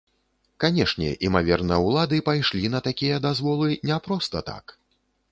[0.61, 4.65] Канешне, імаверна, улады пайшлі на такія дазволы не проста так.